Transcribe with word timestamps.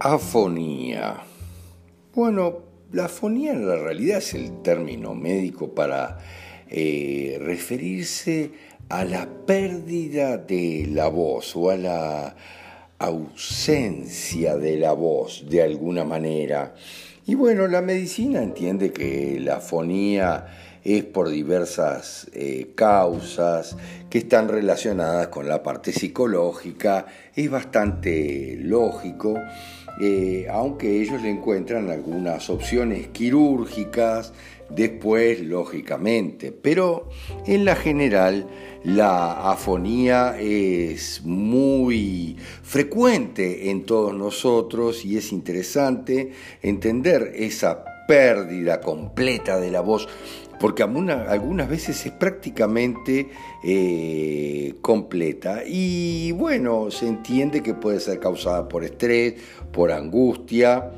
Afonía. 0.00 1.16
Bueno, 2.14 2.58
la 2.92 3.06
afonía 3.06 3.50
en 3.50 3.66
la 3.66 3.74
realidad 3.74 4.18
es 4.18 4.32
el 4.32 4.62
término 4.62 5.12
médico 5.12 5.74
para 5.74 6.18
eh, 6.68 7.36
referirse 7.40 8.52
a 8.88 9.04
la 9.04 9.28
pérdida 9.44 10.38
de 10.38 10.86
la 10.88 11.08
voz 11.08 11.56
o 11.56 11.70
a 11.70 11.76
la 11.76 12.36
ausencia 13.00 14.56
de 14.56 14.76
la 14.76 14.92
voz 14.92 15.44
de 15.50 15.62
alguna 15.62 16.04
manera. 16.04 16.74
Y 17.26 17.34
bueno, 17.34 17.66
la 17.66 17.82
medicina 17.82 18.40
entiende 18.40 18.92
que 18.92 19.40
la 19.40 19.56
afonía 19.56 20.46
es 20.84 21.02
por 21.02 21.28
diversas 21.28 22.28
eh, 22.34 22.70
causas 22.76 23.76
que 24.08 24.18
están 24.18 24.48
relacionadas 24.48 25.26
con 25.26 25.48
la 25.48 25.64
parte 25.64 25.90
psicológica, 25.90 27.06
es 27.34 27.50
bastante 27.50 28.56
lógico 28.60 29.34
eh, 30.00 30.46
aunque 30.50 31.00
ellos 31.00 31.22
le 31.22 31.30
encuentran 31.30 31.90
algunas 31.90 32.50
opciones 32.50 33.08
quirúrgicas 33.08 34.32
después, 34.70 35.40
lógicamente. 35.40 36.52
Pero 36.52 37.08
en 37.46 37.64
la 37.64 37.74
general, 37.74 38.46
la 38.84 39.50
afonía 39.50 40.38
es 40.38 41.22
muy 41.24 42.36
frecuente 42.62 43.70
en 43.70 43.84
todos 43.84 44.14
nosotros 44.14 45.04
y 45.04 45.16
es 45.16 45.32
interesante 45.32 46.32
entender 46.62 47.32
esa 47.34 47.84
pérdida 48.06 48.80
completa 48.80 49.58
de 49.58 49.70
la 49.70 49.80
voz 49.80 50.08
porque 50.58 50.82
algunas 50.82 51.68
veces 51.68 52.04
es 52.06 52.12
prácticamente 52.12 53.28
eh, 53.64 54.74
completa. 54.80 55.62
Y 55.66 56.32
bueno, 56.32 56.90
se 56.90 57.08
entiende 57.08 57.62
que 57.62 57.74
puede 57.74 58.00
ser 58.00 58.20
causada 58.20 58.68
por 58.68 58.84
estrés, 58.84 59.34
por 59.72 59.92
angustia, 59.92 60.90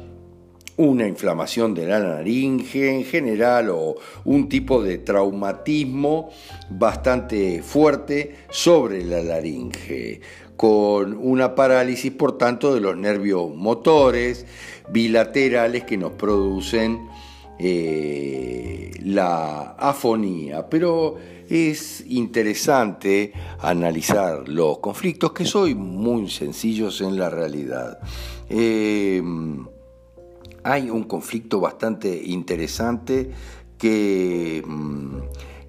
una 0.80 1.06
inflamación 1.06 1.74
de 1.74 1.86
la 1.86 1.98
laringe 1.98 2.94
en 2.94 3.04
general 3.04 3.68
o 3.68 3.96
un 4.24 4.48
tipo 4.48 4.82
de 4.82 4.96
traumatismo 4.96 6.30
bastante 6.70 7.62
fuerte 7.62 8.36
sobre 8.48 9.04
la 9.04 9.22
laringe, 9.22 10.22
con 10.56 11.18
una 11.18 11.54
parálisis, 11.54 12.12
por 12.12 12.38
tanto, 12.38 12.74
de 12.74 12.80
los 12.80 12.96
nervios 12.96 13.54
motores 13.54 14.46
bilaterales 14.88 15.84
que 15.84 15.98
nos 15.98 16.12
producen 16.12 17.08
eh, 17.58 18.79
la 19.02 19.72
afonía, 19.72 20.68
pero 20.68 21.16
es 21.48 22.04
interesante 22.06 23.32
analizar 23.58 24.48
los 24.48 24.78
conflictos 24.78 25.32
que 25.32 25.44
son 25.44 25.76
muy 25.78 26.30
sencillos 26.30 27.00
en 27.00 27.18
la 27.18 27.28
realidad. 27.28 27.98
Eh, 28.48 29.22
hay 30.62 30.90
un 30.90 31.04
conflicto 31.04 31.60
bastante 31.60 32.22
interesante 32.26 33.30
que 33.78 34.62
mm, 34.66 35.16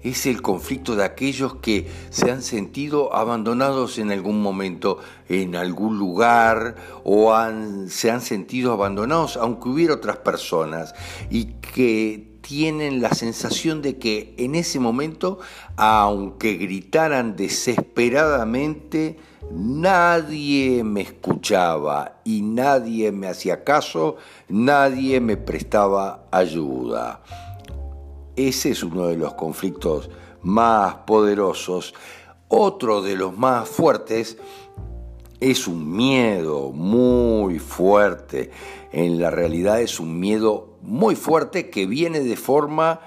es 0.02 0.26
el 0.26 0.42
conflicto 0.42 0.96
de 0.96 1.04
aquellos 1.04 1.56
que 1.56 1.88
se 2.10 2.30
han 2.30 2.42
sentido 2.42 3.14
abandonados 3.14 3.98
en 3.98 4.10
algún 4.10 4.42
momento, 4.42 4.98
en 5.28 5.56
algún 5.56 5.98
lugar, 5.98 6.76
o 7.04 7.34
se 7.88 8.10
han 8.10 8.20
sentido 8.20 8.72
abandonados, 8.72 9.36
aunque 9.36 9.68
hubiera 9.68 9.94
otras 9.94 10.18
personas, 10.18 10.94
y 11.30 11.54
que 11.54 12.31
tienen 12.42 13.00
la 13.00 13.14
sensación 13.14 13.80
de 13.80 13.98
que 13.98 14.34
en 14.36 14.54
ese 14.54 14.78
momento, 14.78 15.38
aunque 15.76 16.54
gritaran 16.54 17.36
desesperadamente, 17.36 19.18
nadie 19.50 20.84
me 20.84 21.00
escuchaba 21.00 22.20
y 22.24 22.42
nadie 22.42 23.12
me 23.12 23.28
hacía 23.28 23.64
caso, 23.64 24.16
nadie 24.48 25.20
me 25.20 25.36
prestaba 25.36 26.26
ayuda. 26.30 27.22
Ese 28.36 28.70
es 28.70 28.82
uno 28.82 29.06
de 29.06 29.16
los 29.16 29.34
conflictos 29.34 30.10
más 30.42 30.96
poderosos. 31.06 31.94
Otro 32.48 33.00
de 33.00 33.16
los 33.16 33.36
más 33.38 33.68
fuertes 33.68 34.36
es 35.42 35.66
un 35.66 35.90
miedo 35.90 36.70
muy 36.70 37.58
fuerte. 37.58 38.50
En 38.92 39.20
la 39.20 39.30
realidad 39.30 39.80
es 39.80 39.98
un 39.98 40.20
miedo 40.20 40.78
muy 40.82 41.16
fuerte 41.16 41.68
que 41.68 41.86
viene 41.86 42.20
de 42.20 42.36
forma 42.36 43.00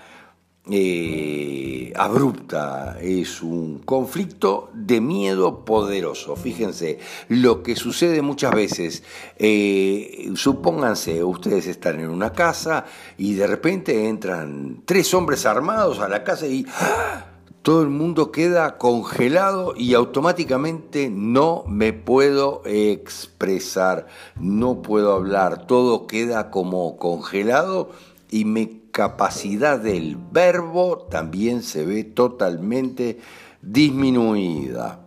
eh, 0.69 1.94
abrupta, 1.95 2.98
es 3.00 3.42
un 3.42 3.80
conflicto 3.80 4.69
de 4.74 5.00
miedo 5.00 5.63
poderoso. 5.63 6.36
Fíjense, 6.36 7.00
lo 7.30 7.63
que 7.63 7.75
sucede 7.77 8.21
muchas 8.21 8.54
veces, 8.54 9.04
eh, 9.38 10.30
supónganse, 10.36 11.24
ustedes 11.24 11.68
están 11.68 12.01
en 12.01 12.09
una 12.09 12.33
casa 12.33 12.86
y 13.18 13.36
de 13.36 13.48
repente 13.48 14.09
entran 14.09 14.81
tres 14.86 15.13
hombres 15.13 15.45
armados 15.45 16.00
a 16.00 16.09
la 16.09 16.24
casa 16.24 16.48
y 16.48 16.65
¡ah! 16.80 17.34
Todo 17.65 17.81
el 17.81 17.89
mundo 17.89 18.31
queda 18.31 18.77
congelado 18.77 19.73
y 19.75 19.95
automáticamente 19.95 21.09
no 21.09 21.63
me 21.67 21.94
puedo 21.94 22.62
expresar, 22.63 24.06
no 24.39 24.83
puedo 24.83 25.13
hablar, 25.13 25.65
todo 25.65 26.06
queda 26.06 26.51
como 26.51 26.97
congelado 26.97 27.89
y 28.29 28.45
me 28.45 28.81
capacidad 28.91 29.79
del 29.79 30.15
verbo 30.31 31.07
también 31.09 31.63
se 31.63 31.88
ve 31.88 32.03
totalmente 32.03 33.17
disminuida. 33.63 35.00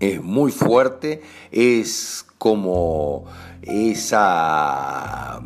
Es 0.00 0.22
muy 0.22 0.50
fuerte, 0.52 1.20
es 1.50 2.24
como 2.38 3.26
esa 3.60 5.42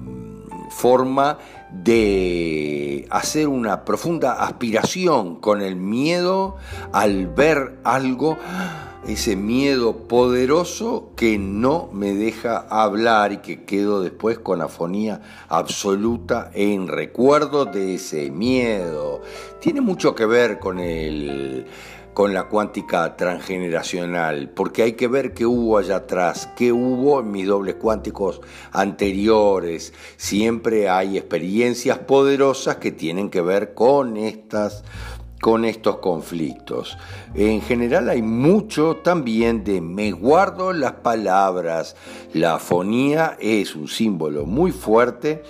forma 0.72 1.38
de 1.70 3.06
hacer 3.10 3.48
una 3.48 3.84
profunda 3.84 4.44
aspiración 4.44 5.36
con 5.36 5.62
el 5.62 5.76
miedo 5.76 6.56
al 6.92 7.28
ver 7.28 7.78
algo 7.84 8.36
ese 9.06 9.34
miedo 9.36 10.08
poderoso 10.08 11.10
que 11.16 11.38
no 11.38 11.90
me 11.92 12.14
deja 12.14 12.66
hablar 12.68 13.32
y 13.32 13.38
que 13.38 13.64
quedo 13.64 14.00
después 14.00 14.38
con 14.38 14.62
afonía 14.62 15.20
absoluta 15.48 16.50
en 16.54 16.88
recuerdo 16.88 17.64
de 17.64 17.94
ese 17.94 18.30
miedo. 18.30 19.20
Tiene 19.60 19.80
mucho 19.80 20.14
que 20.14 20.26
ver 20.26 20.58
con 20.58 20.78
el 20.78 21.66
con 22.14 22.34
la 22.34 22.44
cuántica 22.44 23.16
transgeneracional, 23.16 24.50
porque 24.50 24.82
hay 24.82 24.92
que 24.92 25.08
ver 25.08 25.32
qué 25.32 25.46
hubo 25.46 25.78
allá 25.78 25.96
atrás, 25.96 26.48
qué 26.56 26.70
hubo 26.70 27.20
en 27.20 27.30
mis 27.30 27.46
dobles 27.46 27.76
cuánticos 27.76 28.42
anteriores. 28.70 29.94
Siempre 30.18 30.90
hay 30.90 31.16
experiencias 31.16 31.98
poderosas 31.98 32.76
que 32.76 32.92
tienen 32.92 33.30
que 33.30 33.40
ver 33.40 33.72
con 33.72 34.18
estas 34.18 34.84
con 35.42 35.64
estos 35.64 35.98
conflictos. 35.98 36.96
En 37.34 37.62
general 37.62 38.08
hay 38.08 38.22
mucho 38.22 38.98
también 38.98 39.64
de 39.64 39.80
me 39.80 40.12
guardo 40.12 40.72
las 40.72 40.92
palabras. 40.92 41.96
La 42.32 42.60
fonía 42.60 43.36
es 43.40 43.74
un 43.74 43.88
símbolo 43.88 44.46
muy 44.46 44.70
fuerte 44.70 45.42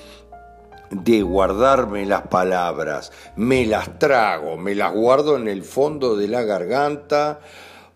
de 0.90 1.20
guardarme 1.20 2.06
las 2.06 2.22
palabras. 2.22 3.12
Me 3.36 3.66
las 3.66 3.98
trago, 3.98 4.56
me 4.56 4.74
las 4.74 4.94
guardo 4.94 5.36
en 5.36 5.46
el 5.46 5.62
fondo 5.62 6.16
de 6.16 6.26
la 6.26 6.40
garganta 6.40 7.40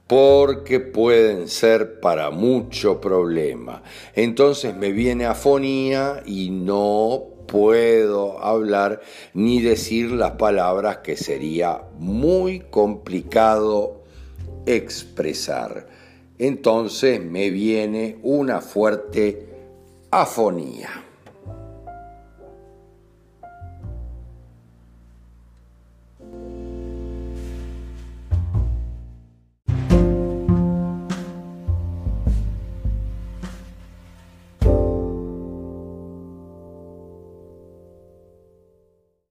porque 0.06 0.80
pueden 0.80 1.48
ser 1.48 1.98
para 2.00 2.30
mucho 2.30 3.00
problema. 3.00 3.82
Entonces 4.14 4.76
me 4.76 4.92
viene 4.92 5.24
afonía 5.24 6.22
y 6.26 6.50
no 6.50 7.35
puedo 7.46 8.42
hablar 8.42 9.00
ni 9.34 9.60
decir 9.62 10.10
las 10.10 10.32
palabras 10.32 10.98
que 10.98 11.16
sería 11.16 11.82
muy 11.98 12.60
complicado 12.60 14.04
expresar. 14.66 15.88
Entonces 16.38 17.22
me 17.22 17.50
viene 17.50 18.18
una 18.22 18.60
fuerte 18.60 19.48
afonía. 20.10 21.05